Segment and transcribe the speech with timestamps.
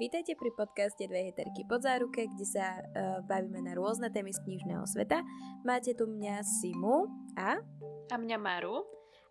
[0.00, 4.40] Vítajte pri podcaste Dve heterky pod záruke, kde sa uh, bavíme na rôzne témy z
[4.48, 5.20] knižného sveta.
[5.60, 7.04] Máte tu mňa Simu
[7.36, 7.60] a...
[8.08, 8.80] A mňa Maru.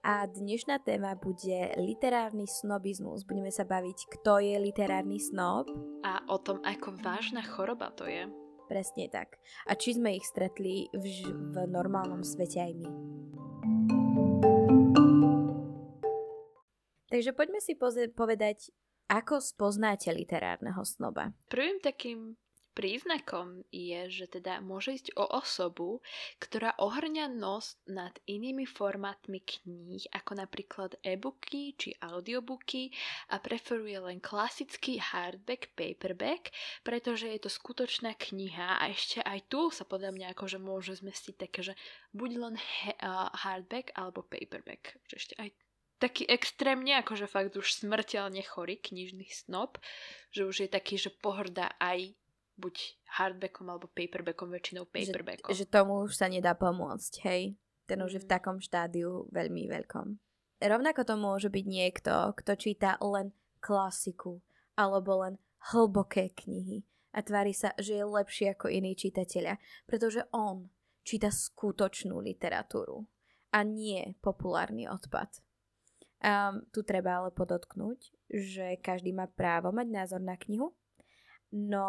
[0.05, 3.25] A dnešná téma bude literárny snobizmus.
[3.25, 5.73] Budeme sa baviť, kto je literárny snob.
[6.05, 8.29] A o tom, ako vážna choroba to je.
[8.69, 9.41] Presne tak.
[9.65, 12.89] A či sme ich stretli v, v normálnom svete aj my.
[17.09, 17.73] Takže poďme si
[18.13, 18.69] povedať,
[19.09, 21.33] ako spoznáte literárneho snoba?
[21.49, 22.37] Prvým takým
[22.79, 25.99] príznakom je, že teda môže ísť o osobu,
[26.39, 32.95] ktorá ohrňa nos nad inými formátmi kníh, ako napríklad e-booky či audiobooky
[33.35, 36.55] a preferuje len klasický hardback, paperback,
[36.87, 41.35] pretože je to skutočná kniha a ešte aj tu sa podľa mňa akože môže zmestiť
[41.35, 41.73] také, že
[42.15, 45.51] buď len he- uh, hardback alebo paperback, ešte aj
[45.99, 49.77] taký extrémne, akože fakt už smrteľne chorý knižný snob,
[50.31, 52.15] že už je taký, že pohrdá aj
[52.59, 52.75] buď
[53.19, 55.51] hardbackom alebo paperbackom, väčšinou paperbackom.
[55.51, 57.55] Že, že tomu už sa nedá pomôcť, hej?
[57.87, 58.33] Ten už je v mhm.
[58.35, 60.07] takom štádiu veľmi veľkom.
[60.59, 63.31] Rovnako to môže byť niekto, kto číta len
[63.63, 64.43] klasiku
[64.75, 65.39] alebo len
[65.71, 66.83] hlboké knihy
[67.15, 69.55] a tvári sa, že je lepší ako iní čitatelia,
[69.87, 70.67] pretože on
[71.03, 73.07] číta skutočnú literatúru
[73.55, 75.41] a nie populárny odpad.
[76.19, 80.75] Um, tu treba ale podotknúť, že každý má právo mať názor na knihu,
[81.55, 81.87] no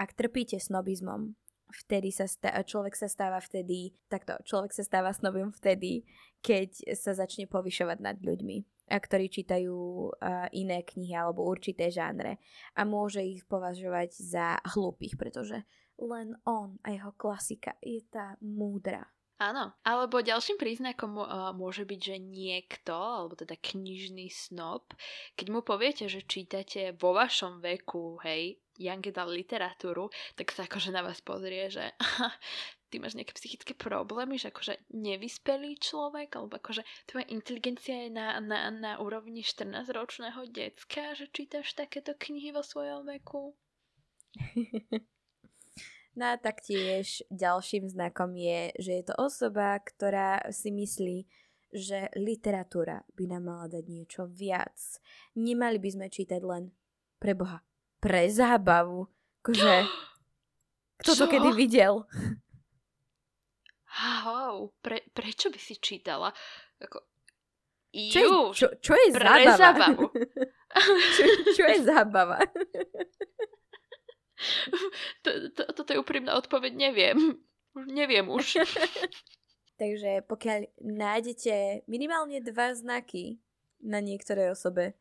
[0.00, 1.36] ak trpíte snobizmom,
[1.68, 6.08] vtedy sa stá, človek sa stáva vtedy, takto, človek sa stáva snobom vtedy,
[6.40, 9.76] keď sa začne povyšovať nad ľuďmi, ktorí čítajú
[10.08, 12.40] uh, iné knihy alebo určité žánre
[12.74, 15.62] a môže ich považovať za hlúpych, pretože
[16.00, 19.04] len on a jeho klasika je tá múdra.
[19.40, 24.84] Áno, alebo ďalším príznakom uh, môže byť, že niekto, alebo teda knižný snob,
[25.32, 30.92] keď mu poviete, že čítate vo vašom veku, hej, young adult literatúru, tak sa akože
[30.92, 31.88] na vás pozrie, že
[32.92, 38.36] ty máš nejaké psychické problémy, že akože nevyspelý človek, alebo akože tvoja inteligencia je na,
[38.44, 43.56] na, na úrovni 14-ročného decka, že čítaš takéto knihy vo svojom veku.
[46.18, 51.18] No a taktiež ďalším znakom je, že je to osoba, ktorá si myslí,
[51.70, 54.74] že literatúra by nám mala dať niečo viac.
[55.38, 56.74] Nemali by sme čítať len
[57.22, 57.62] pre Boha,
[58.02, 59.06] pre zábavu.
[59.40, 59.86] Akože,
[61.00, 62.10] kto to kedy videl?
[63.90, 66.34] Wow, pre, prečo by si čítala?
[66.82, 67.10] Ako,
[67.90, 69.58] čo, je, čo, čo je pre zábava?
[69.58, 70.04] zábavu.
[71.18, 71.22] čo,
[71.58, 72.38] čo je zábava?
[75.24, 77.38] to, to, toto je úprimná odpoveď, neviem.
[77.74, 78.64] Neviem už.
[79.80, 83.40] Takže pokiaľ nájdete minimálne dva znaky
[83.80, 84.92] na niektorej osobe,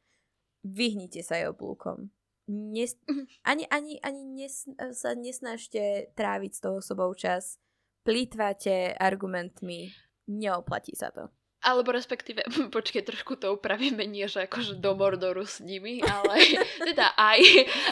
[0.63, 2.11] vyhnite sa jej oblúkom.
[2.49, 2.97] Nes-
[3.43, 7.59] ani ani, ani nes- sa nesnažte tráviť s tou osobou čas.
[8.07, 9.91] Plýtvate argumentmi.
[10.31, 11.27] Neoplatí sa to.
[11.59, 16.39] Alebo respektíve, počkej, trošku to upravíme, nie že akože do Mordoru s nimi, ale
[16.87, 17.41] teda aj,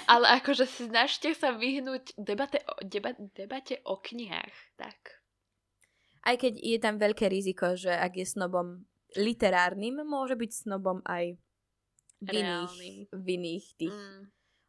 [0.08, 5.20] ale akože snažte sa vyhnúť debate o, deba, debate o knihách, tak.
[6.24, 11.40] Aj keď je tam veľké riziko, že ak je snobom literárnym, môže byť snobom aj
[12.24, 12.76] v iných,
[13.14, 14.22] v iných tých mm.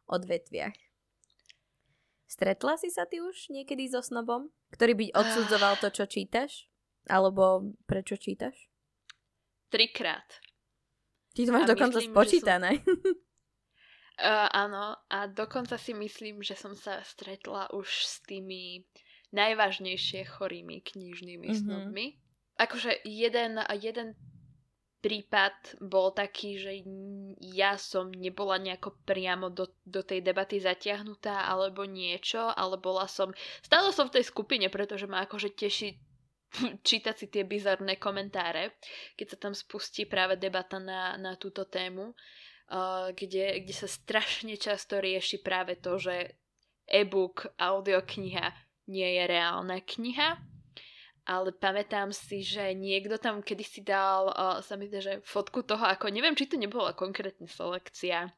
[0.07, 0.77] odvetviach.
[2.29, 6.69] Stretla si sa ty už niekedy so snobom, ktorý by odsudzoval to, čo čítaš?
[7.09, 8.68] Alebo prečo čítaš?
[9.69, 10.25] Trikrát.
[11.33, 12.71] Ty to máš a dokonca myslím, spočítané.
[12.83, 12.97] Som...
[14.19, 18.83] Uh, áno, a dokonca si myslím, že som sa stretla už s tými
[19.31, 21.63] najvážnejšie chorými knižnými mm-hmm.
[21.63, 22.19] snobmi.
[22.59, 24.19] Akože jeden, jeden
[24.99, 26.83] prípad bol taký, že
[27.39, 33.31] ja som nebola nejako priamo do, do tej debaty zatiahnutá alebo niečo, ale bola som,
[33.63, 35.95] stále som v tej skupine, pretože ma akože teší
[36.87, 38.77] čítať si tie bizarné komentáre,
[39.15, 44.57] keď sa tam spustí práve debata na, na túto tému, uh, kde, kde sa strašne
[44.57, 46.35] často rieši práve to, že
[46.89, 48.49] e-book, audiokniha
[48.89, 50.41] nie je reálna kniha,
[51.29, 56.09] ale pamätám si, že niekto tam kedysi dal, uh, sa mi že fotku toho, ako
[56.09, 58.33] neviem, či to nebola konkrétne selekcia,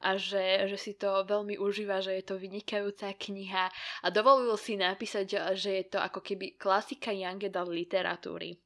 [0.00, 3.72] a že, že si to veľmi užíva, že je to vynikajúca kniha
[4.04, 8.60] a dovolil si napísať, že je to ako keby klasika young adult literatúry.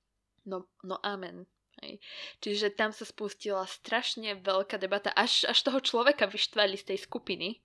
[0.46, 1.46] No, no amen.
[1.80, 1.96] Hej.
[2.44, 7.64] Čiže tam sa spustila strašne veľká debata, až, až toho človeka vyštvali z tej skupiny,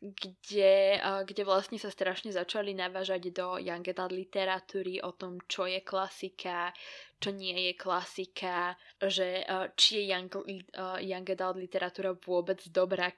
[0.00, 0.96] kde,
[1.28, 6.72] kde vlastne sa strašne začali navážať do young adult literatúry o tom, čo je klasika,
[7.20, 9.44] čo nie je klasika, že
[9.76, 10.32] či je young,
[11.04, 13.12] young adult literatúra vôbec dobrá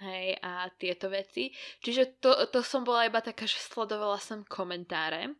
[0.00, 1.52] hej, a tieto veci.
[1.84, 5.36] Čiže to, to som bola iba taká, že sledovala som komentáre.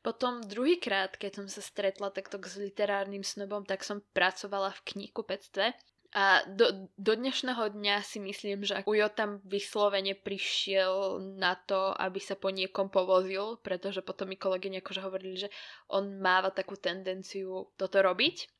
[0.00, 5.74] Potom druhýkrát, keď som sa stretla takto s literárnym snobom, tak som pracovala v knihkupectve
[6.10, 12.18] a do, do dnešného dňa si myslím, že Ujo tam vyslovene prišiel na to, aby
[12.18, 15.48] sa po niekom povozil, pretože potom mi kolegyne akože hovorili, že
[15.86, 18.50] on máva takú tendenciu toto robiť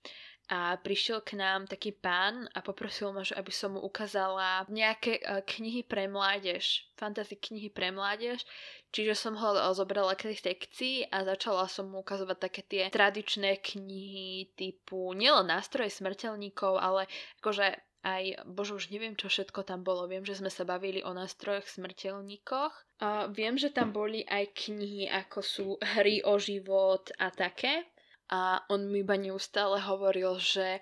[0.51, 5.23] a prišiel k nám taký pán a poprosil ma, že aby som mu ukázala nejaké
[5.23, 8.43] uh, knihy pre mládež, fantasy knihy pre mládež,
[8.91, 13.63] čiže som ho zobrala k tej sekcii a začala som mu ukazovať také tie tradičné
[13.63, 17.07] knihy typu nielen nástroje smrteľníkov, ale
[17.39, 20.09] akože aj, bože už neviem, čo všetko tam bolo.
[20.09, 22.73] Viem, že sme sa bavili o nástrojoch smrteľníkoch.
[22.99, 25.67] Uh, viem, že tam boli aj knihy, ako sú
[26.01, 27.87] hry o život a také
[28.31, 30.79] a on mi iba neustále hovoril, že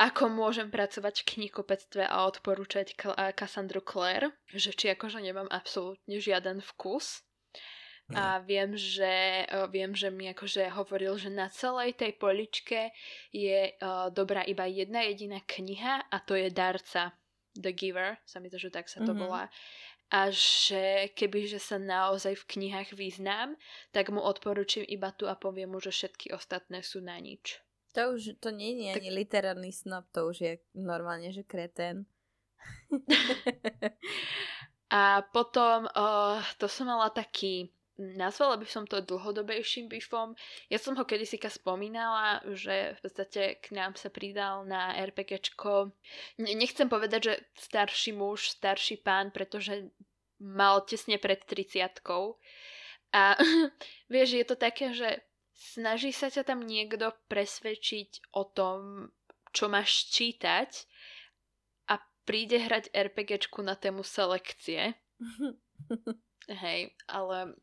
[0.00, 2.96] ako môžem pracovať v knihkupectve a odporúčať
[3.36, 7.20] Cassandru Clare, že či akože nemám absolútne žiaden vkus.
[8.10, 12.90] A viem, že, viem, že mi akože hovoril, že na celej tej poličke
[13.30, 17.14] je uh, dobrá iba jedna jediná kniha a to je Darca,
[17.54, 19.22] The Giver, sa mi to, že tak sa to mm-hmm.
[19.26, 19.46] volá
[20.10, 23.54] a že kebyže sa naozaj v knihách význam,
[23.94, 27.62] tak mu odporúčim iba tu a poviem mu, že všetky ostatné sú na nič.
[27.94, 29.02] To už, to nie je tak...
[29.02, 32.06] ani literárny snob, to už je normálne, že kretén.
[35.00, 40.32] a potom, uh, to som mala taký nazvala by som to dlhodobejším bifom.
[40.72, 45.92] Ja som ho kedysika spomínala, že v podstate k nám sa pridal na RPGčko.
[46.40, 49.92] Nechcem povedať, že starší muž, starší pán, pretože
[50.40, 52.00] mal tesne pred 30
[53.12, 53.36] A
[54.12, 55.20] vieš, je to také, že
[55.52, 59.12] snaží sa ťa tam niekto presvedčiť o tom,
[59.52, 60.88] čo máš čítať
[61.92, 64.96] a príde hrať RPGčku na tému selekcie.
[66.48, 67.58] Hej, ale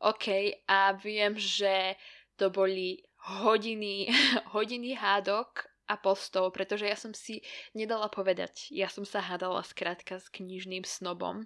[0.00, 1.96] OK, a viem, že
[2.36, 3.04] to boli
[3.40, 4.08] hodiny,
[4.56, 7.44] hodiny hádok a postov, pretože ja som si
[7.76, 8.72] nedala povedať.
[8.72, 11.44] Ja som sa hádala skrátka s knižným snobom.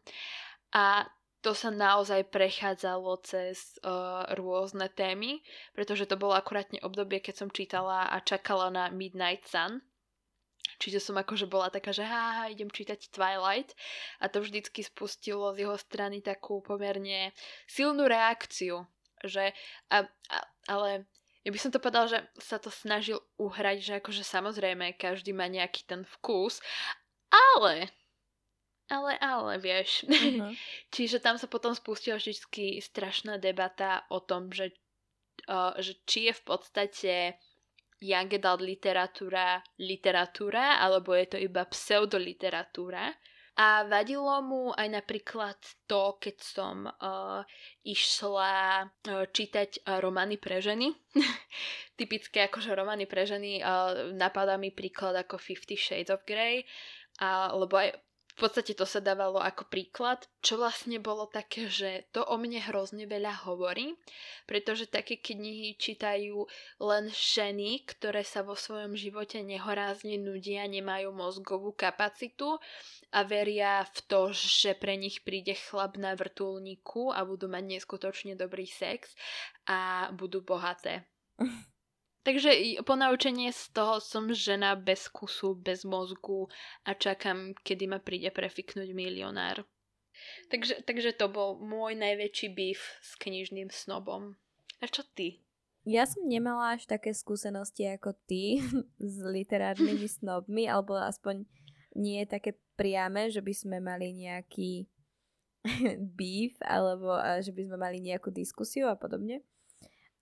[0.70, 1.10] A
[1.42, 7.48] to sa naozaj prechádzalo cez uh, rôzne témy, pretože to bolo akurátne obdobie, keď som
[7.54, 9.82] čítala a čakala na Midnight Sun,
[10.78, 13.74] Čiže som akože bola taká, že háha, idem čítať Twilight
[14.22, 17.34] a to vždycky spustilo z jeho strany takú pomerne
[17.66, 18.86] silnú reakciu,
[19.26, 19.50] že
[19.90, 20.38] a, a,
[20.70, 21.04] ale
[21.42, 25.50] ja by som to povedala, že sa to snažil uhrať, že akože samozrejme každý má
[25.50, 26.62] nejaký ten vkus,
[27.28, 27.90] ale
[28.88, 30.08] ale, ale, vieš.
[30.08, 30.56] Uh-huh.
[30.96, 34.72] Čiže tam sa potom spustila vždy strašná debata o tom, že,
[35.44, 37.14] uh, že či je v podstate
[38.02, 43.14] adult literatúra literatúra, alebo je to iba pseudoliteratúra.
[43.58, 45.58] A vadilo mu aj napríklad
[45.90, 47.42] to, keď som uh,
[47.82, 50.94] išla uh, čítať uh, romány pre ženy.
[51.98, 56.62] Typické akože romány pre ženy, uh, napadá mi príklad ako Fifty Shades of Grey,
[57.18, 57.98] uh, lebo aj
[58.38, 62.62] v podstate to sa dávalo ako príklad, čo vlastne bolo také, že to o mne
[62.70, 63.98] hrozne veľa hovorí,
[64.46, 66.46] pretože také knihy čítajú
[66.78, 72.62] len ženy, ktoré sa vo svojom živote nehorázne nudia, nemajú mozgovú kapacitu
[73.10, 78.38] a veria v to, že pre nich príde chlap na vrtulníku a budú mať neskutočne
[78.38, 79.18] dobrý sex
[79.66, 81.10] a budú bohaté.
[82.28, 86.52] Takže ponaučenie z toho som žena bez kusu, bez mozgu
[86.84, 89.64] a čakám, kedy ma príde prefiknúť milionár.
[90.52, 94.36] Takže, takže to bol môj najväčší býv s knižným snobom.
[94.84, 95.40] A čo ty?
[95.88, 98.60] Ja som nemala až také skúsenosti ako ty
[99.00, 101.48] s literárnymi snobmi, alebo aspoň
[101.96, 104.84] nie je také priame, že by sme mali nejaký
[106.20, 109.40] beef, alebo že by sme mali nejakú diskusiu a podobne.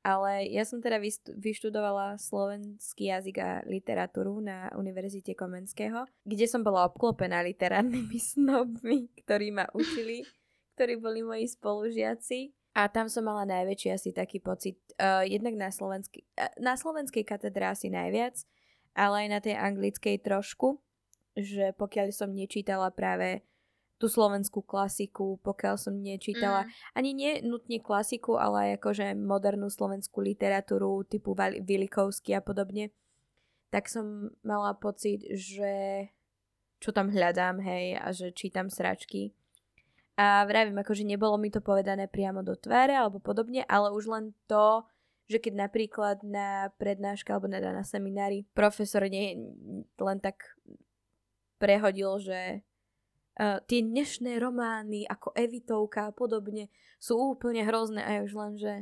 [0.07, 1.03] Ale ja som teda
[1.35, 9.51] vyštudovala slovenský jazyk a literatúru na Univerzite Komenského, kde som bola obklopená literárnymi snobmi, ktorí
[9.51, 10.23] ma učili,
[10.79, 12.55] ktorí boli moji spolužiaci.
[12.79, 17.27] A tam som mala najväčší asi taký pocit, uh, jednak na, slovenský, uh, na slovenskej
[17.27, 18.47] katedre asi najviac,
[18.95, 20.79] ale aj na tej anglickej trošku,
[21.35, 23.43] že pokiaľ som nečítala práve
[23.97, 26.71] tú slovenskú klasiku, pokiaľ som nečítala mm.
[27.01, 32.93] ani nie nutne klasiku, ale aj akože modernú slovenskú literatúru typu Vilikovský a podobne,
[33.73, 36.07] tak som mala pocit, že
[36.77, 39.33] čo tam hľadám, hej, a že čítam sračky.
[40.17, 44.25] A vravím, akože nebolo mi to povedané priamo do tváre alebo podobne, ale už len
[44.49, 44.85] to,
[45.29, 49.37] že keď napríklad na prednáške alebo na, na seminári profesor nie,
[49.97, 50.57] len tak
[51.61, 52.65] prehodil, že
[53.41, 58.73] uh, tie dnešné romány ako Evitovka a podobne sú úplne hrozné a už len, že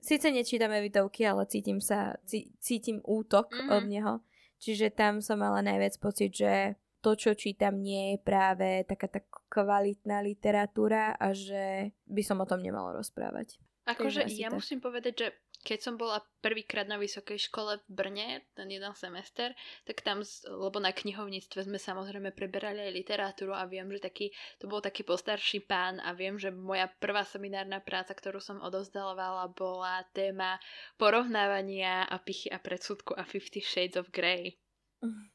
[0.00, 3.74] síce nečítam Evitovky, ale cítim sa, cí, cítim útok mm-hmm.
[3.74, 4.14] od neho.
[4.56, 9.28] Čiže tam som mala najviac pocit, že to, čo čítam, nie je práve taká tak
[9.46, 13.60] kvalitná literatúra a že by som o tom nemala rozprávať.
[13.86, 14.58] Akože ja tak.
[14.58, 15.28] musím povedať, že
[15.66, 19.50] keď som bola prvýkrát na vysokej škole v Brne, ten jeden semester,
[19.82, 24.30] tak tam, lebo na knihovníctve sme samozrejme preberali aj literatúru a viem, že taký,
[24.62, 29.50] to bol taký postarší pán a viem, že moja prvá seminárna práca, ktorú som odovzdalovala,
[29.58, 30.62] bola téma
[30.94, 34.54] porovnávania a pichy a predsudku a Fifty Shades of Grey.
[35.02, 35.34] Mm.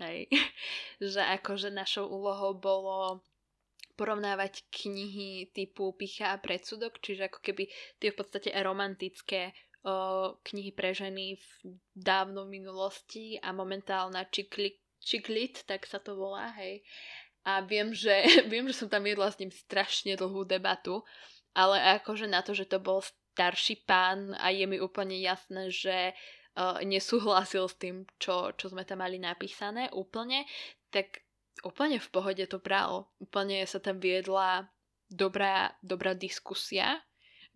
[0.00, 0.32] Hej.
[1.12, 3.20] že akože našou úlohou bolo
[3.98, 7.66] porovnávať knihy typu Picha a predsudok, čiže ako keby
[7.98, 9.50] tie v podstate romantické
[9.82, 11.48] o, knihy pre ženy v
[11.90, 16.86] dávno minulosti a momentálna čikli, čiklit, tak sa to volá, hej.
[17.42, 21.02] A viem že, viem, že som tam jedla s ním strašne dlhú debatu,
[21.58, 26.14] ale akože na to, že to bol starší pán a je mi úplne jasné, že
[26.58, 30.46] uh, nesúhlasil s tým, čo, čo sme tam mali napísané úplne,
[30.90, 31.22] tak
[31.64, 33.10] úplne v pohode to bral.
[33.22, 34.68] Úplne sa tam viedla
[35.08, 37.00] dobrá, dobrá diskusia,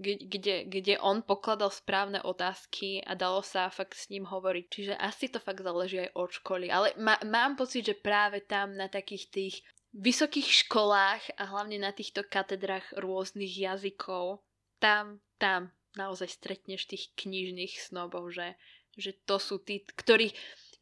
[0.02, 4.64] kde, kde on pokladal správne otázky a dalo sa fakt s ním hovoriť.
[4.66, 6.66] Čiže asi to fakt záleží aj od školy.
[6.72, 9.54] Ale má, mám pocit, že práve tam na takých tých
[9.92, 14.40] vysokých školách a hlavne na týchto katedrách rôznych jazykov,
[14.80, 18.56] tam, tam naozaj stretneš tých knižných snobov, že,
[18.96, 20.32] že to sú tí, ktorí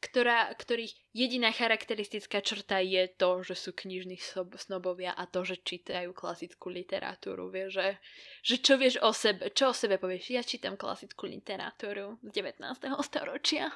[0.01, 4.17] ktorá, ktorých jediná charakteristická črta je to, že sú knižní
[4.57, 7.53] snobovia a to, že čítajú klasickú literatúru.
[7.53, 7.89] Vieš, že,
[8.41, 10.33] že čo vieš o sebe, čo o sebe povieš?
[10.33, 12.65] Ja čítam klasickú literatúru z 19.
[13.05, 13.69] storočia.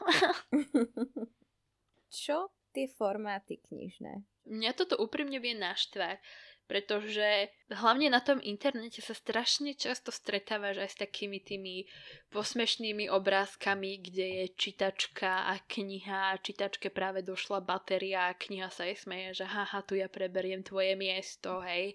[2.25, 4.25] čo tie formáty knižné?
[4.49, 6.21] Mňa toto úprimne vie naštvať,
[6.64, 11.85] pretože hlavne na tom internete sa strašne často stretávaš aj s takými tými
[12.33, 18.88] posmešnými obrázkami, kde je čítačka a kniha a čítačke práve došla batéria a kniha sa
[18.88, 21.92] jej smeje, že haha, tu ja preberiem tvoje miesto, hej.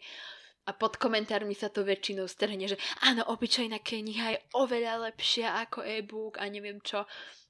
[0.70, 5.82] A pod komentármi sa to väčšinou strhne, že áno, obyčajná kniha je oveľa lepšia ako
[5.82, 7.10] e-book a neviem čo.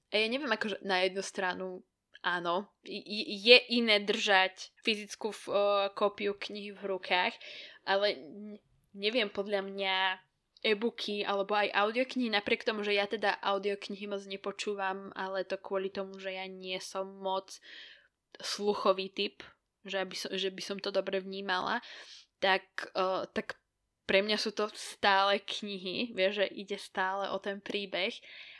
[0.09, 1.83] A ja neviem, akože na jednu stranu
[2.23, 7.33] áno, je iné držať fyzickú uh, kópiu knihy v rukách,
[7.88, 8.19] ale
[8.91, 9.95] neviem, podľa mňa
[10.59, 15.88] e-booky alebo aj audioknihy, napriek tomu, že ja teda audioknihy moc nepočúvam, ale to kvôli
[15.88, 17.55] tomu, že ja nie som moc
[18.43, 19.39] sluchový typ,
[19.88, 21.79] že by som, že by som to dobre vnímala,
[22.43, 22.67] tak,
[22.99, 23.55] uh, tak
[24.03, 28.11] pre mňa sú to stále knihy, vieš, že ide stále o ten príbeh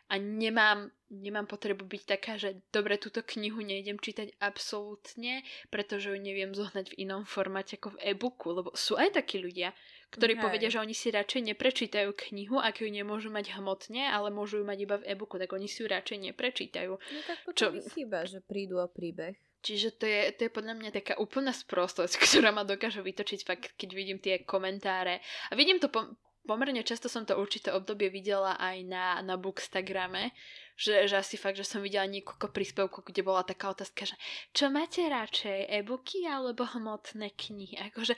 [0.08, 5.42] a nemám, nemám potrebu byť taká, že dobre, túto knihu nejdem čítať absolútne,
[5.74, 9.74] pretože ju neviem zohnať v inom formáte ako v e-booku, lebo sú aj takí ľudia,
[10.10, 10.42] ktorí Hej.
[10.42, 14.66] povedia, že oni si radšej neprečítajú knihu, ak ju nemôžu mať hmotne, ale môžu ju
[14.66, 16.94] mať iba v e-booku, tak oni si ju radšej neprečítajú.
[16.94, 17.94] No tak potom Čo...
[17.94, 19.38] chyba, že prídu o príbeh.
[19.60, 23.66] Čiže to je, to je podľa mňa taká úplná sprostosť, ktorá ma dokáže vytočiť fakt,
[23.76, 25.20] keď vidím tie komentáre.
[25.52, 26.16] A vidím to po,
[26.48, 30.32] pomerne často som to určité obdobie videla aj na, na Bookstagrame,
[30.80, 34.16] že, že asi fakt, že som videla niekoľko príspevkov, kde bola taká otázka, že
[34.56, 37.76] čo máte radšej, e-booky alebo hmotné knihy?
[37.92, 38.16] Akože,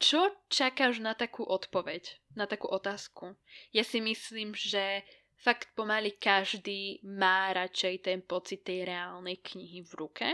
[0.00, 3.36] čo čakáš na takú odpoveď, na takú otázku?
[3.76, 5.04] Ja si myslím, že
[5.36, 10.28] fakt pomaly každý má radšej ten pocit tej reálnej knihy v ruke,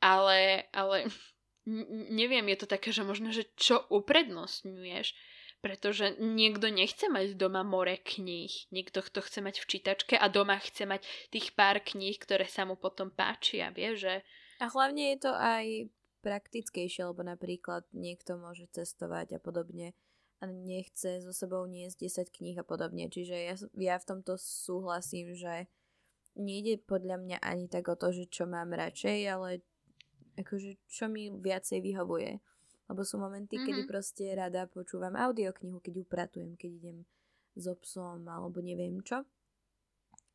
[0.00, 1.12] ale, ale
[2.08, 5.12] neviem, je to také, že možno, že čo uprednostňuješ?
[5.58, 10.58] Pretože niekto nechce mať doma more kníh, niekto to chce mať v čítačke a doma
[10.62, 11.02] chce mať
[11.34, 14.22] tých pár kníh, ktoré sa mu potom páčia, vie, že...
[14.62, 15.66] A hlavne je to aj
[16.22, 19.94] praktickejšie, lebo napríklad niekto môže cestovať a podobne
[20.38, 23.10] a nechce so sebou niesť 10 kníh a podobne.
[23.10, 25.66] Čiže ja, ja v tomto súhlasím, že
[26.38, 29.66] nejde podľa mňa ani tak o to, že čo mám radšej, ale
[30.38, 32.38] akože čo mi viacej vyhovuje.
[32.88, 33.68] Lebo sú momenty, mm-hmm.
[33.68, 36.98] kedy proste rada počúvam audioknihu, keď upratujem, keď idem
[37.52, 39.28] so psom alebo neviem čo.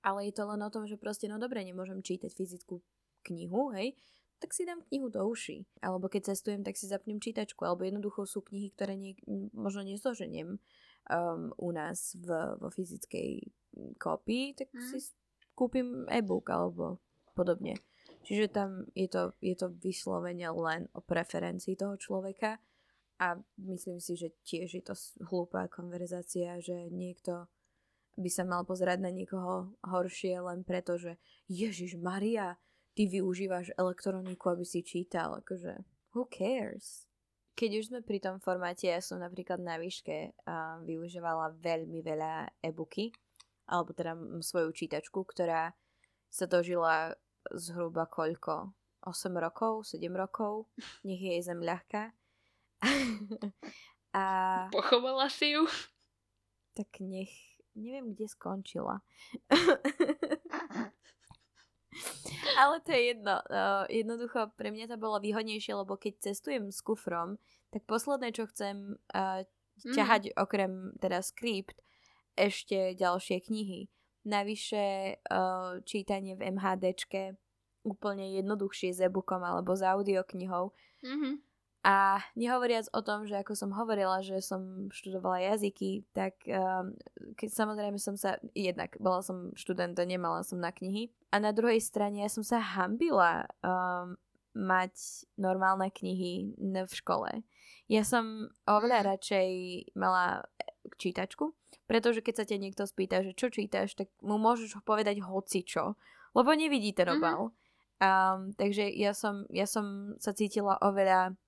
[0.03, 2.83] Ale je to len o tom, že proste no dobre, nemôžem čítať fyzickú
[3.23, 3.95] knihu, hej,
[4.43, 5.63] tak si dám knihu do uši.
[5.79, 7.63] Alebo keď cestujem, tak si zapnem čítačku.
[7.63, 9.15] Alebo jednoducho sú knihy, ktoré nie,
[9.55, 13.47] možno nezoženiem um, u nás v, vo fyzickej
[13.95, 14.83] kópii, tak mm.
[14.83, 15.15] si
[15.55, 16.99] kúpim e-book alebo
[17.31, 17.79] podobne.
[18.23, 22.55] Čiže tam je to, je to vyslovene len o preferencii toho človeka
[23.19, 24.95] a myslím si, že tiež je to
[25.27, 27.51] hlúpá konverzácia, že niekto
[28.15, 31.19] by sa mal pozerať na niekoho horšie len preto, že
[31.51, 32.55] Ježiš Maria,
[32.93, 37.09] ty využívaš elektroniku, aby si čítal, akože Who cares?
[37.53, 42.61] Keď už sme pri tom formáte, ja som napríklad na výške a využívala veľmi veľa
[42.65, 43.13] e-booky,
[43.69, 45.73] alebo teda svoju čítačku, ktorá
[46.33, 47.13] sa dožila
[47.51, 48.71] zhruba koľko?
[49.03, 50.71] 8 rokov, 7 rokov,
[51.03, 52.15] nech je jej zem ľahká.
[54.15, 54.23] a...
[54.71, 55.67] Pochovala si ju?
[56.71, 57.31] Tak nech,
[57.75, 59.03] neviem, kde skončila.
[62.57, 63.43] Ale to je jedno.
[63.49, 67.37] Uh, jednoducho pre mňa to bolo výhodnejšie, lebo keď cestujem s kufrom,
[67.69, 69.45] tak posledné, čo chcem uh,
[69.81, 70.35] ťahať mm.
[70.37, 71.77] okrem teda skript,
[72.33, 73.89] ešte ďalšie knihy.
[74.23, 74.83] Navyše
[75.19, 77.35] uh, čítanie v MHDčke
[77.83, 80.71] úplne jednoduchšie s e-bookom alebo s audioknihou.
[81.03, 81.33] Mm-hmm.
[81.83, 86.95] A nehovoriac o tom, že ako som hovorila, že som študovala jazyky, tak um,
[87.35, 91.11] keď samozrejme som sa, jednak bola som študent a nemala som na knihy.
[91.35, 94.15] A na druhej strane ja som sa hambila um,
[94.55, 97.43] mať normálne knihy v škole.
[97.91, 99.07] Ja som oveľa mhm.
[99.11, 99.49] radšej
[99.99, 100.47] mala
[100.97, 101.53] čítačku,
[101.85, 105.99] pretože keď sa ťa niekto spýta, že čo čítaš, tak mu môžeš povedať hoci čo,
[106.33, 107.15] lebo nevidí ten mhm.
[107.17, 107.39] obal.
[107.49, 107.61] Mm-hmm.
[108.03, 111.39] Um, takže ja som, ja som sa cítila oveľa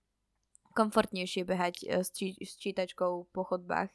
[0.72, 3.92] komfortnejšie behať uh, s, či, s čítačkou po chodbách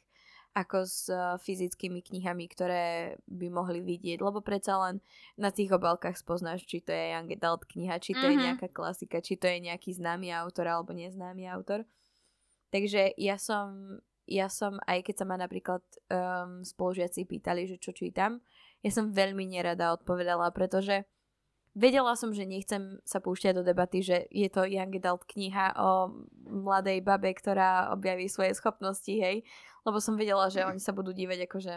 [0.51, 4.99] ako s uh, fyzickými knihami, ktoré by mohli vidieť, lebo predsa len
[5.39, 8.29] na tých obálkach spoznáš, či to je young adult kniha, či to mm-hmm.
[8.29, 8.45] je mhm.
[8.51, 11.87] nejaká klasika, či to je nejaký známy autor alebo neznámy autor.
[12.71, 17.93] Takže ja som, ja som, aj keď sa ma napríklad um, spolužiaci pýtali, že čo
[17.95, 18.41] čítam,
[18.81, 21.05] ja som veľmi nerada odpovedala, pretože
[21.71, 26.11] Vedela som, že nechcem sa púšťať do debaty, že je to young adult kniha o
[26.43, 29.47] mladej babe, ktorá objaví svoje schopnosti, hej.
[29.87, 31.73] Lebo som vedela, že oni sa budú dívať akože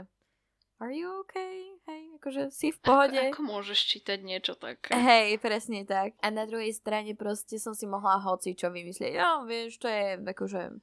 [0.83, 1.79] are you okay?
[1.87, 3.17] Hej, akože si v pohode.
[3.17, 4.93] Ako, ako môžeš čítať niečo také?
[4.93, 6.19] Hej, presne tak.
[6.19, 9.15] A na druhej strane proste som si mohla hoci čo vymyslieť.
[9.15, 10.75] Jo, vieš, to je akože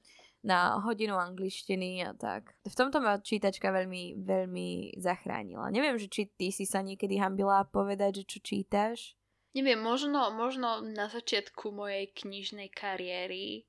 [0.42, 2.58] na hodinu angličtiny a tak.
[2.66, 5.70] V tomto ma čítačka veľmi, veľmi zachránila.
[5.70, 9.14] Neviem, že či ty si sa niekedy hambila povedať, že čo čítaš?
[9.54, 13.68] Neviem, možno, možno na začiatku mojej knižnej kariéry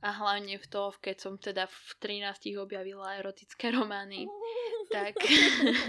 [0.00, 4.26] a hlavne v to, keď som teda v 13 objavila erotické romány,
[4.90, 5.14] tak,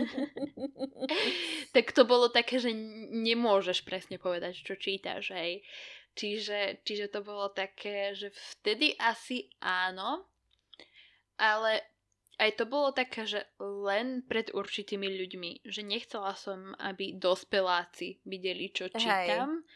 [1.76, 2.72] tak to bolo také, že
[3.12, 5.64] nemôžeš presne povedať, čo čítaš, hej.
[6.12, 10.28] Čiže, čiže to bolo také, že vtedy asi áno,
[11.40, 11.92] ale
[12.42, 18.74] aj to bolo také, že len pred určitými ľuďmi, že nechcela som, aby dospeláci videli,
[18.74, 19.68] čo čítam, Hej.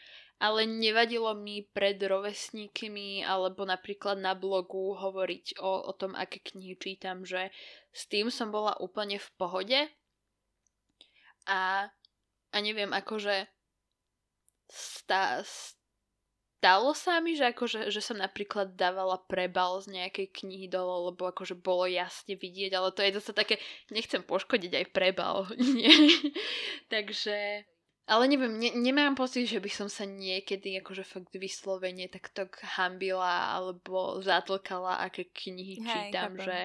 [0.42, 6.74] ale nevadilo mi pred rovesníkmi alebo napríklad na blogu hovoriť o, o tom, aké knihy
[6.74, 7.54] čítam, že
[7.94, 9.80] s tým som bola úplne v pohode
[11.46, 11.86] a,
[12.50, 13.46] a neviem, akože
[14.66, 15.46] stá,
[16.56, 21.28] stalo sa mi, že, akože, že som napríklad dávala prebal z nejakej knihy dole, lebo
[21.28, 23.60] akože bolo jasne vidieť, ale to je zase také,
[23.92, 25.44] nechcem poškodiť aj prebal,
[25.76, 25.92] nie.
[26.88, 27.68] Takže,
[28.08, 33.52] ale neviem, ne, nemám pocit, že by som sa niekedy akože fakt vyslovene takto hambila
[33.52, 36.44] alebo zatlkala, aké knihy Hej, čítam, chápem.
[36.44, 36.56] že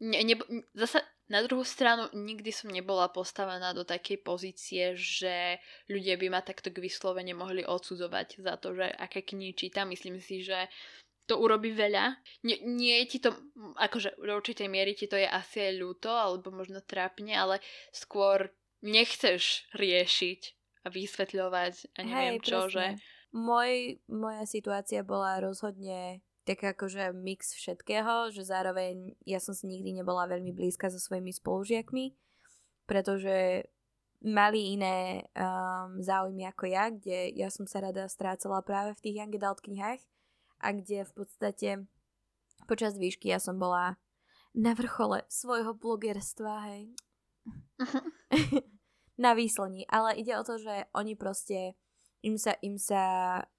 [0.00, 0.34] ne, ne,
[0.78, 5.58] zasa na druhú stranu, nikdy som nebola postavená do takej pozície, že
[5.90, 9.90] ľudia by ma takto k vyslovene mohli odsudzovať za to, že aké knihy čítam.
[9.90, 10.70] Myslím si, že
[11.26, 12.14] to urobí veľa.
[12.46, 13.34] Nie, nie je ti to,
[13.74, 17.58] akože do určitej miery ti to je asi aj ľúto, alebo možno trápne, ale
[17.90, 18.54] skôr
[18.86, 20.40] nechceš riešiť
[20.86, 22.70] a vysvetľovať a neviem Hej, čo, presne.
[22.70, 22.84] že...
[23.34, 29.98] Môj, moja situácia bola rozhodne tak akože mix všetkého, že zároveň ja som si nikdy
[29.98, 32.14] nebola veľmi blízka so svojimi spolužiakmi,
[32.86, 33.66] pretože
[34.22, 39.16] mali iné um, záujmy ako ja, kde ja som sa rada strácala práve v tých
[39.18, 40.00] young adult knihách
[40.62, 41.68] a kde v podstate
[42.70, 43.98] počas výšky ja som bola
[44.56, 46.94] na vrchole svojho blogerstva, hej.
[49.24, 51.76] na výslení, ale ide o to, že oni proste
[52.24, 53.02] im sa, im sa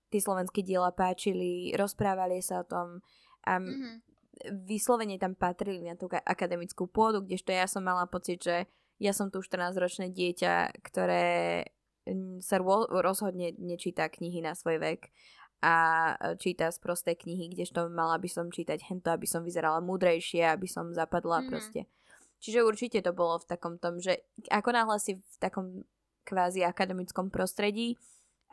[0.07, 2.87] tie slovenské diela páčili, rozprávali sa o tom
[3.43, 3.93] a mm-hmm.
[4.67, 8.67] vyslovene tam patrili na tú akademickú pôdu, kdežto ja som mala pocit, že
[8.97, 11.67] ja som tu 14-ročné dieťa, ktoré
[12.39, 12.57] sa
[12.89, 15.11] rozhodne nečíta knihy na svoj vek
[15.59, 15.75] a
[16.37, 20.69] číta z prosté knihy, kdežto mala by som čítať hento, aby som vyzerala múdrejšie, aby
[20.69, 21.51] som zapadla mm-hmm.
[21.51, 21.81] proste.
[22.37, 24.21] Čiže určite to bolo v takom tom, že
[24.53, 25.81] ako náhle si v takom
[26.27, 27.97] kvázi akademickom prostredí,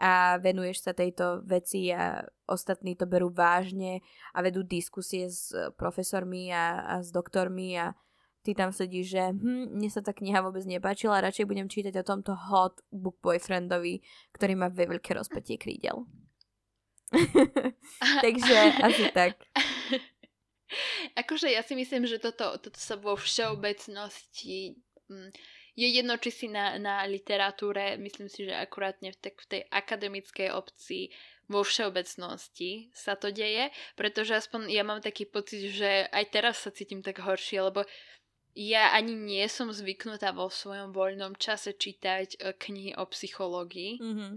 [0.00, 4.02] a venuješ sa tejto veci a ostatní to berú vážne
[4.34, 7.94] a vedú diskusie s profesormi a, a s doktormi a
[8.44, 12.04] ty tam sedíš, že hm, mne sa tá kniha vôbec nepáčila, radšej budem čítať o
[12.04, 14.04] tomto hot book boyfriendovi,
[14.36, 16.04] ktorý má veľké rozpetie krídel.
[18.24, 19.38] Takže asi tak.
[21.20, 24.76] akože ja si myslím, že toto, toto sa vo všeobecnosti
[25.08, 25.30] mm,
[25.74, 29.62] je jedno, či si na, na literatúre, myslím si, že akurátne v, tak, v tej
[29.74, 31.10] akademickej obci
[31.50, 36.72] vo všeobecnosti sa to deje, pretože aspoň ja mám taký pocit, že aj teraz sa
[36.72, 37.84] cítim tak horšie, lebo
[38.54, 43.98] ja ani nie som zvyknutá vo svojom voľnom čase čítať e, knihy o psychológii.
[43.98, 44.32] Mm-hmm.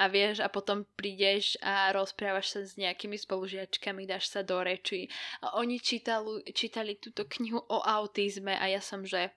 [0.00, 5.08] A vieš, a potom prídeš a rozprávaš sa s nejakými spolužiačkami, dáš sa do reči.
[5.44, 9.32] A oni čítali, čítali túto knihu o autizme a ja som, že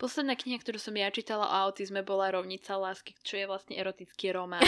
[0.00, 4.34] Posledná kniha, ktorú som ja čítala o autizme, bola Rovnica lásky, čo je vlastne erotický
[4.34, 4.64] román.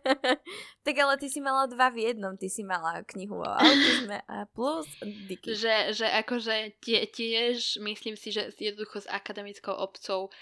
[0.86, 2.32] tak ale ty si mala dva v jednom.
[2.38, 5.52] Ty si mala knihu o autizme a plus Dicky.
[5.52, 10.32] Že, že akože tie, tiež myslím si, že jednoducho s akademickou obcov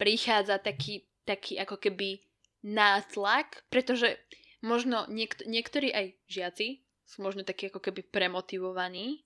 [0.00, 2.24] prichádza taký, taký ako keby
[2.64, 4.16] nátlak, pretože
[4.64, 9.20] možno niekt- niektorí aj žiaci sú možno takí ako keby premotivovaní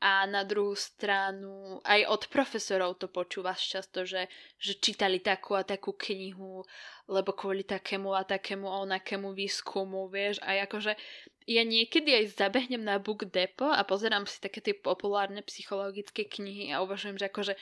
[0.00, 4.28] a na druhú stranu aj od profesorov to počúvaš často, že,
[4.60, 6.66] že čítali takú a takú knihu,
[7.08, 10.96] lebo kvôli takému a takému a onakému výskumu, vieš, a akože
[11.44, 16.72] ja niekedy aj zabehnem na Book Depot a pozerám si také tie populárne psychologické knihy
[16.72, 17.54] a uvažujem, že akože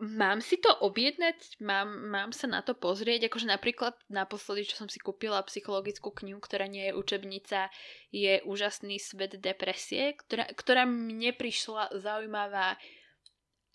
[0.00, 4.88] mám si to objednať, mám, mám sa na to pozrieť, akože napríklad naposledy, čo som
[4.88, 7.68] si kúpila psychologickú knihu, ktorá nie je učebnica,
[8.08, 12.80] je Úžasný svet depresie, ktorá, ktorá mne prišla zaujímavá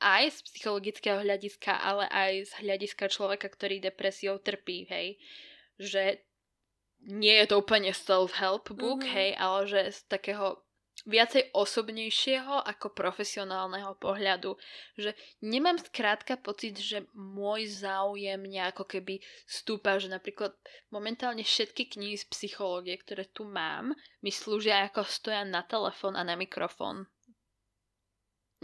[0.02, 5.22] aj z psychologického hľadiska, ale aj z hľadiska človeka, ktorý depresiou trpí, hej.
[5.78, 6.20] Že
[7.08, 9.16] nie je to úplne self-help book, mm-hmm.
[9.16, 10.60] hej, ale že z takého
[11.04, 14.56] viacej osobnejšieho ako profesionálneho pohľadu.
[14.96, 15.12] Že
[15.44, 20.56] nemám skrátka pocit, že môj záujem nejako keby stúpa, že napríklad
[20.94, 23.92] momentálne všetky knihy z psychológie, ktoré tu mám,
[24.24, 27.10] mi slúžia ako stoja na telefón a na mikrofón.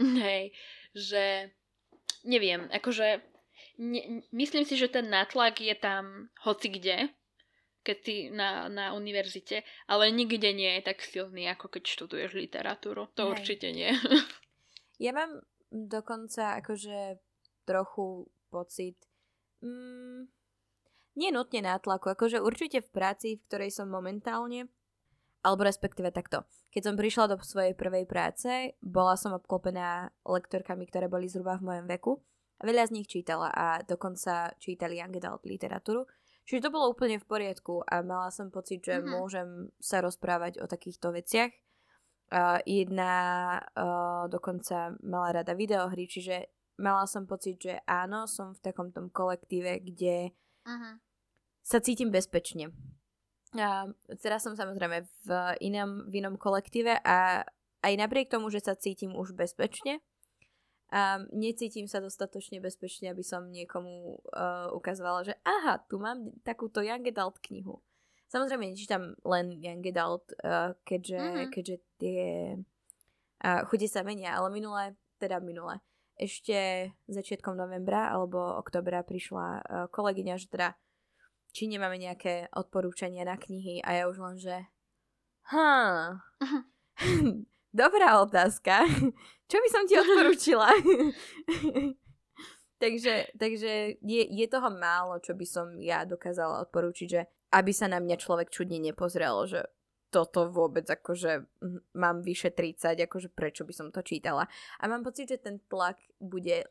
[0.00, 0.56] Hej,
[0.96, 1.52] že
[2.24, 3.20] neviem, akože
[3.80, 7.12] ne, myslím si, že ten nátlak je tam hoci kde,
[7.80, 13.08] keď si na, na univerzite, ale nikde nie je tak silný, ako keď študuješ literatúru.
[13.16, 13.30] To Hej.
[13.32, 13.90] určite nie.
[15.04, 15.40] ja mám
[15.72, 17.16] dokonca akože
[17.64, 18.98] trochu pocit,
[19.62, 20.26] mm,
[21.16, 24.66] nie nutne nátlaku, akože určite v práci, v ktorej som momentálne,
[25.40, 26.44] alebo respektíve takto.
[26.70, 31.66] Keď som prišla do svojej prvej práce, bola som obklopená lektorkami, ktoré boli zhruba v
[31.66, 32.12] mojom veku.
[32.60, 36.04] Veľa z nich čítala a dokonca čítali young adult literatúru.
[36.50, 39.10] Čiže to bolo úplne v poriadku a mala som pocit, že mm-hmm.
[39.14, 41.54] môžem sa rozprávať o takýchto veciach.
[42.30, 43.14] Uh, jedna
[43.78, 46.50] uh, dokonca mala rada videohry, čiže
[46.82, 50.34] mala som pocit, že áno, som v takom tom kolektíve, kde
[50.66, 50.94] uh-huh.
[51.62, 52.74] sa cítim bezpečne.
[53.54, 53.86] A
[54.18, 55.28] teraz som samozrejme v
[55.62, 57.46] inom, v inom kolektíve a
[57.82, 60.02] aj napriek tomu, že sa cítim už bezpečne,
[60.90, 66.82] a necítim sa dostatočne bezpečne, aby som niekomu uh, ukazovala, že aha, tu mám takúto
[66.82, 67.78] Young Adult knihu.
[68.30, 71.50] Samozrejme, nečítam len Young Adult, uh, keďže, mm-hmm.
[71.54, 72.24] keďže tie
[73.46, 75.78] uh, chute sa menia, ale minulé, teda minulé,
[76.18, 79.62] ešte začiatkom novembra alebo oktobra prišla uh,
[79.94, 80.68] kolegyňa, že teda
[81.50, 84.66] či nemáme nejaké odporúčania na knihy a ja už len, že
[85.54, 86.18] ha,
[87.72, 88.84] Dobrá otázka.
[89.50, 90.70] Čo by som ti odporúčila?
[92.82, 97.90] takže takže je, je toho málo, čo by som ja dokázala odporúčiť, že aby sa
[97.90, 99.66] na mňa človek čudne nepozrel, že
[100.10, 101.46] toto vôbec akože
[101.98, 104.46] mám vyše 30, akože prečo by som to čítala.
[104.82, 106.66] A mám pocit, že ten tlak bude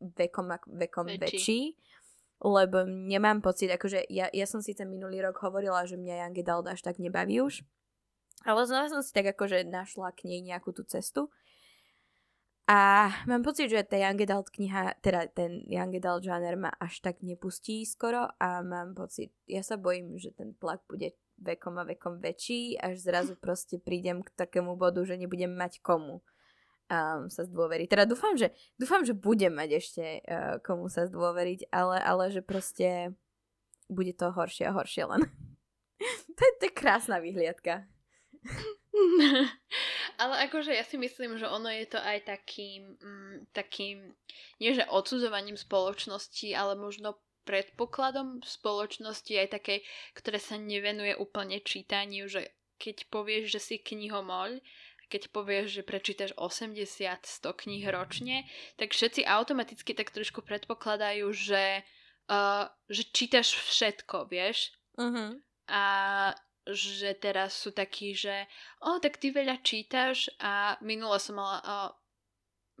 [0.00, 1.20] vekom, vekom väčší.
[1.20, 1.60] väčší
[2.40, 6.66] lebo nemám pocit, akože ja, ja som síce minulý rok hovorila, že mňa Young Adult
[6.72, 7.60] až tak nebaví už,
[8.48, 11.28] ale znova som si tak akože našla k nej nejakú tú cestu.
[12.70, 17.02] A mám pocit, že tá Young Adult kniha, teda ten Young Adult žáner ma až
[17.02, 21.84] tak nepustí skoro a mám pocit, ja sa bojím, že ten tlak bude vekom a
[21.88, 26.22] vekom väčší, až zrazu proste prídem k takému bodu, že nebudem mať komu
[26.90, 27.90] um, sa zdôveriť.
[27.90, 32.38] Teda dúfam, že, dúfam, že budem mať ešte uh, komu sa zdôveriť, ale, ale že
[32.38, 33.18] proste
[33.90, 35.26] bude to horšie a horšie len.
[36.38, 37.90] to, je, to je krásna vyhliadka.
[40.22, 44.12] Ale akože ja si myslím, že ono je to aj takým, mm, takým,
[44.58, 47.16] nie že odsudzovaním spoločnosti, ale možno
[47.48, 49.78] predpokladom spoločnosti aj takej,
[50.14, 54.60] ktoré sa nevenuje úplne čítaniu, že keď povieš, že si knihomoľ,
[55.10, 58.46] keď povieš, že prečítaš 80-100 kníh ročne,
[58.78, 61.82] tak všetci automaticky tak trošku predpokladajú, že,
[62.30, 64.70] uh, že čítaš všetko, vieš?
[64.94, 65.34] Uh-huh.
[65.66, 65.82] A
[66.68, 68.44] že teraz sú takí, že
[68.84, 70.28] o, tak ty veľa čítaš.
[70.40, 71.78] A minule som mala, o,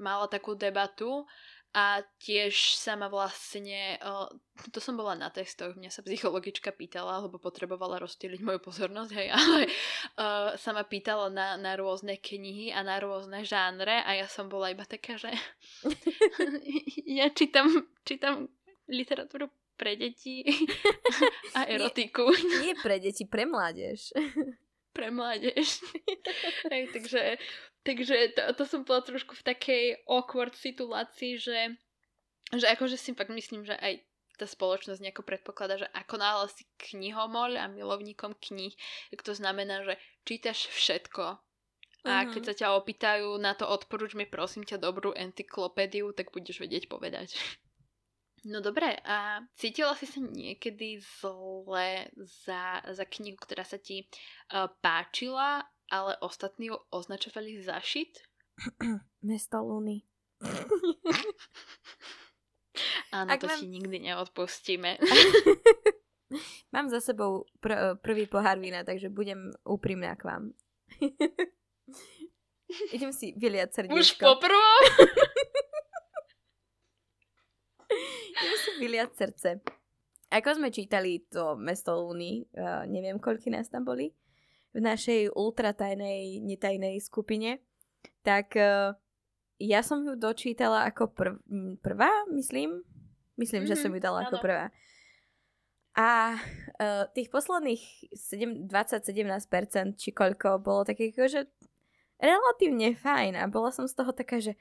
[0.00, 1.24] mala takú debatu
[1.70, 4.26] a tiež sa ma vlastne, o,
[4.74, 9.28] to som bola na testoch, mňa sa psychologička pýtala, lebo potrebovala rozstýliť moju pozornosť, hej,
[9.38, 9.60] ale
[10.18, 10.26] o,
[10.58, 14.74] sa ma pýtala na, na rôzne knihy a na rôzne žánre a ja som bola
[14.74, 15.30] iba taká, že
[17.22, 17.70] ja čítam,
[18.02, 18.50] čítam
[18.90, 19.46] literatúru
[19.80, 20.44] pre deti
[21.56, 22.28] a erotiku.
[22.28, 24.12] Nie, nie pre deti, pre mládež.
[24.96, 25.80] pre mládež.
[26.72, 27.40] Hej, takže
[27.80, 31.80] Takže to, to som bola trošku v takej awkward situácii, že,
[32.52, 34.04] že akože si fakt myslím, že aj
[34.36, 38.76] tá spoločnosť nejako predpokladá, že ako náhle si knihomol a milovníkom kníh,
[39.12, 39.96] tak to znamená, že
[40.28, 41.40] čítaš všetko.
[42.04, 42.32] A uh-huh.
[42.32, 46.88] keď sa ťa opýtajú na to odporúč mi prosím ťa dobrú encyklopédiu, tak budeš vedieť
[46.88, 47.36] povedať.
[48.40, 52.08] No dobre, a cítila si sa niekedy zle
[52.46, 54.08] za, za knihu, ktorá sa ti
[54.48, 58.22] uh, páčila ale ostatní ju označovali za šit?
[59.26, 60.06] Mesto Luny.
[63.12, 63.58] Áno, Ak to mám...
[63.58, 64.96] ti nikdy neodpustíme.
[66.74, 70.54] mám za sebou pr- prvý pohár vína, takže budem úprimná k vám.
[72.94, 74.22] Idem si vyliať srdiečko.
[74.30, 74.46] Už?
[78.30, 79.48] Idem si vyliať srdce.
[80.30, 84.14] Ako sme čítali to Mesto Luny, uh, neviem, koľky nás tam boli,
[84.70, 87.58] v našej ultratajnej, netajnej skupine,
[88.22, 88.94] tak uh,
[89.60, 91.34] ja som ju dočítala ako prv,
[91.84, 92.80] prvá, myslím.
[93.36, 94.72] Myslím, mm-hmm, že som ju dala ako prvá.
[95.98, 96.38] A
[96.78, 101.50] uh, tých posledných 20-17% či koľko bolo také, že
[102.20, 104.54] relatívne fajn a bola som z toho taká, že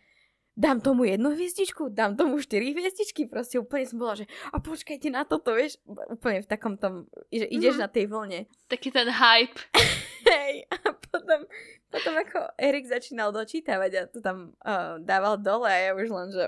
[0.59, 5.07] dám tomu jednu hviezdičku, dám tomu štyri hviezdičky, proste úplne som bola, že a počkajte
[5.07, 7.87] na toto, vieš, úplne v takom tom, že ideš mm-hmm.
[7.87, 8.39] na tej vlne.
[8.67, 9.55] Taký ten hype.
[10.29, 11.39] Hej, a potom,
[11.87, 16.27] potom ako Erik začínal dočítavať a to tam uh, dával dole a ja už len,
[16.35, 16.45] že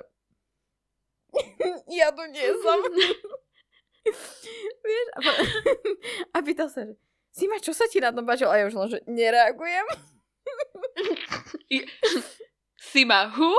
[2.03, 2.79] ja tu nie som.
[4.83, 5.31] vieš, a, po...
[6.35, 6.99] a pýtal sa, že
[7.31, 8.51] Sima, čo sa ti na tom páčilo?
[8.51, 9.87] A ja už len, že nereagujem.
[12.81, 13.53] Sima who?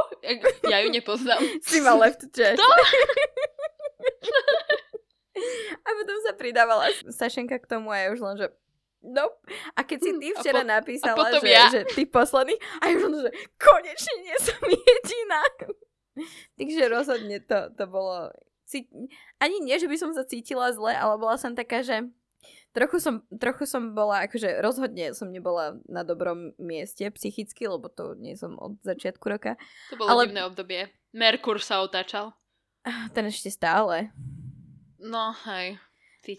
[0.67, 1.39] Ja ju nepoznám.
[1.69, 2.59] Sima left chat.
[2.59, 2.69] To?
[5.83, 8.51] a potom sa pridávala Sašenka k tomu a ja už len, že
[9.03, 9.35] Nope.
[9.75, 11.67] A keď si ty včera po, napísala, že, ja.
[11.75, 15.43] že ty posledný, a ja že konečne nie som jediná.
[16.55, 18.31] Takže rozhodne to, to bolo...
[19.43, 22.07] Ani nie, že by som sa cítila zle, ale bola som taká, že
[22.73, 28.17] trochu som, trochu som bola, akože rozhodne som nebola na dobrom mieste psychicky, lebo to
[28.17, 29.61] nie som od začiatku roka.
[29.93, 30.29] To bolo ale...
[30.29, 30.89] divné obdobie.
[31.13, 32.33] Merkur sa otáčal.
[33.15, 34.11] Ten ešte stále.
[34.99, 35.79] No, hej.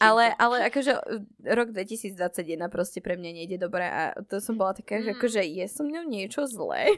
[0.02, 0.36] ale, to.
[0.39, 0.91] ale akože
[1.46, 5.04] rok 2021 proste pre mňa nejde dobre a to som bola taká, mm.
[5.04, 6.98] že akože je som mňou niečo zlé.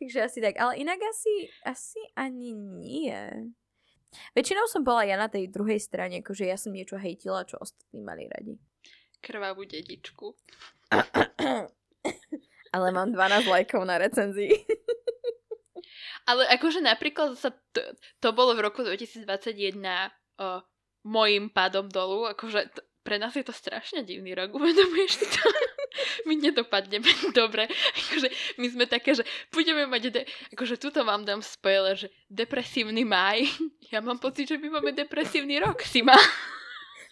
[0.00, 0.56] Takže asi tak.
[0.56, 3.52] Ale inak asi, asi ani nie.
[4.34, 8.02] Väčšinou som bola ja na tej druhej strane, akože ja som niečo hejtila, čo ostatní
[8.02, 8.58] mali radi.
[9.22, 10.34] Krvavú dedičku.
[12.74, 14.54] Ale mám 12 lajkov na recenzii.
[16.30, 17.82] Ale akože napríklad sa to,
[18.22, 19.26] to bolo v roku 2021
[20.38, 20.62] uh,
[21.06, 25.42] mojim pádom dolu, akože t- pre nás je to strašne divný rok, uvedomuješ si to?
[26.28, 27.66] my nedopadneme dobre.
[28.06, 33.04] Akože my sme také, že budeme mať, de- akože tuto vám dám spoiler, že depresívny
[33.04, 33.44] maj.
[33.90, 36.14] Ja mám pocit, že my máme depresívny rok, si má.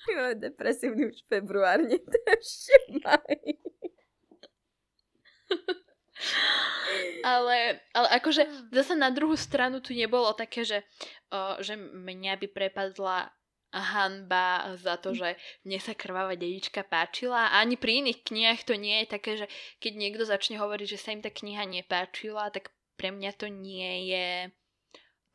[0.06, 3.34] My máme depresívny už február, nie to ešte maj.
[7.26, 10.86] ale, ale akože zase na druhú stranu tu nebolo také, že,
[11.34, 13.34] o, že mňa by prepadla
[13.72, 17.52] hanba za to, že mne sa krvavá dedička páčila.
[17.52, 19.46] A ani pri iných knihách to nie je také, že
[19.80, 24.10] keď niekto začne hovoriť, že sa im tá kniha nepáčila, tak pre mňa to nie
[24.10, 24.28] je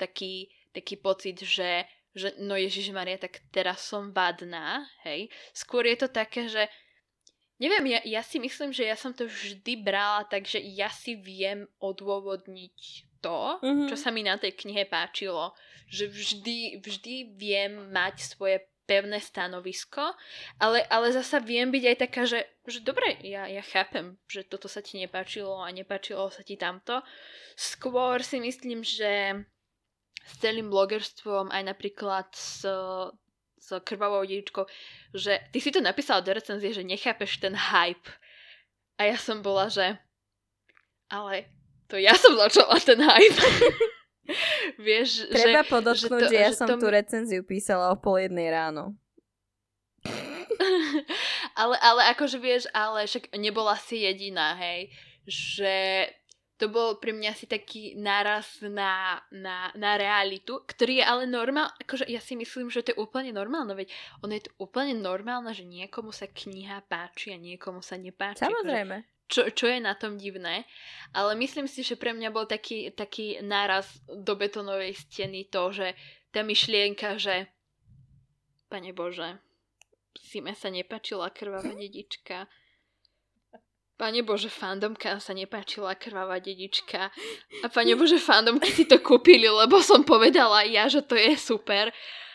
[0.01, 1.85] taký, taký pocit, že,
[2.17, 5.29] že no Ježiš Maria, tak teraz som vadná, hej.
[5.53, 6.65] Skôr je to také, že
[7.61, 11.69] neviem, ja, ja si myslím, že ja som to vždy brala, takže ja si viem
[11.79, 13.87] odôvodniť to, mm-hmm.
[13.87, 15.55] čo sa mi na tej knihe páčilo
[15.93, 20.17] že vždy, vždy viem mať svoje pevné stanovisko,
[20.59, 24.67] ale, ale zasa viem byť aj taká, že, že dobre, ja, ja chápem, že toto
[24.67, 26.99] sa ti nepáčilo a nepáčilo sa ti tamto.
[27.55, 29.45] Skôr si myslím, že
[30.23, 32.67] s celým blogerstvom aj napríklad s,
[33.61, 34.67] s krvavou dedičkou,
[35.15, 38.09] že ty si to napísala do recenzie, že nechápeš ten hype.
[38.99, 39.95] A ja som bola, že
[41.07, 41.47] ale
[41.93, 43.37] to ja som začala ten hype.
[44.81, 46.81] Vieš, Treba že, podotknúť, že, to, že ja že som to...
[46.81, 48.97] tú recenziu písala o pol jednej ráno.
[51.61, 54.89] ale, ale akože vieš, ale však nebola si jediná, hej,
[55.27, 56.07] že
[56.57, 61.67] to bol pre mňa asi taký náraz na, na, na realitu, ktorý je ale normál,
[61.83, 63.91] akože ja si myslím, že to je úplne normálne, veď
[64.23, 68.47] ono je to úplne normálne, že niekomu sa kniha páči a niekomu sa nepáči.
[68.47, 68.97] Akože Samozrejme.
[69.33, 70.69] Čo, čo je na tom divné,
[71.09, 75.97] ale myslím si, že pre mňa bol taký, taký náraz do betonovej steny to, že
[76.29, 77.49] tá myšlienka, že
[78.69, 79.41] Pane Bože,
[80.13, 82.45] Sime sa nepáčila krvavá dedička,
[83.93, 87.13] Pane Bože, fandomka sa nepáčila krvavá dedička.
[87.61, 91.93] A Pane Bože, fandomky si to kúpili, lebo som povedala ja, že to je super.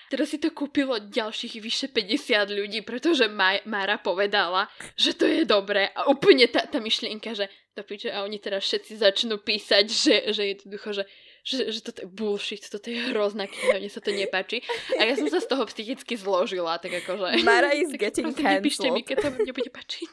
[0.08, 5.92] Teraz si to kúpilo ďalších vyše 50 ľudí, pretože Mara povedala, že to je dobré.
[5.92, 10.14] A úplne tá, tá myšlienka, že to piče, a oni teraz všetci začnú písať, že,
[10.32, 11.04] že jednoducho, že
[11.48, 14.60] že, že toto je bullshit, toto je hrozná kniha, mne sa to nepáči.
[15.00, 17.40] A ja som sa z toho psychicky zložila, tak akože...
[17.40, 18.92] Mara is getting cancelled.
[18.92, 20.12] mi, keď sa mi nebude páčiť.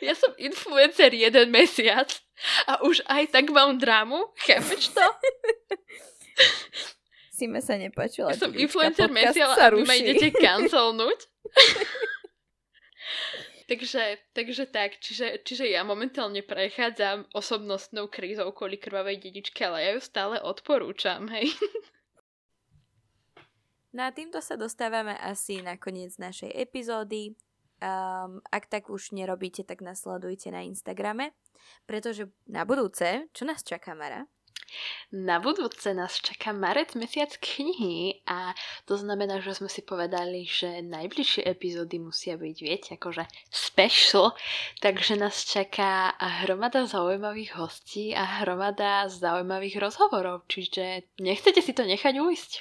[0.00, 2.08] Ja som influencer jeden mesiac
[2.70, 4.32] a už aj tak mám drámu.
[4.38, 5.04] Chápeš to?
[7.40, 8.36] Si me sa nepačila.
[8.36, 11.24] Ja som influencer mesiac a vy ma idete cancelnúť.
[13.72, 19.90] takže, takže tak, čiže, čiže ja momentálne prechádzam osobnostnou krízou kvôli krvavej dedičke, ale ja
[19.96, 21.48] ju stále odporúčam, hej.
[23.90, 27.34] No a týmto sa dostávame asi na koniec našej epizódy.
[27.82, 31.34] Um, ak tak už nerobíte, tak nasledujte na Instagrame,
[31.90, 34.30] pretože na budúce, čo nás čaká, Mara?
[35.10, 38.54] Na budúce nás čaká marec mesiac knihy a
[38.86, 44.38] to znamená, že sme si povedali, že najbližšie epizódy musia byť, viete, akože special,
[44.78, 46.14] takže nás čaká
[46.46, 52.52] hromada zaujímavých hostí a hromada zaujímavých rozhovorov, čiže nechcete si to nechať ujsť.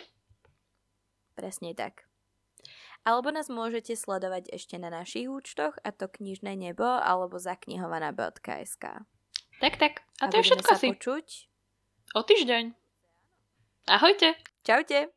[1.37, 2.09] Presne tak.
[3.07, 9.05] Alebo nás môžete sledovať ešte na našich účtoch, a to knižné nebo alebo zaknihovaná.sk.
[9.59, 10.03] Tak, tak.
[10.19, 10.87] A, a to je všetko si.
[10.91, 11.48] počuť
[12.15, 12.73] o týždeň.
[13.89, 14.37] Ahojte.
[14.65, 15.09] Čaute.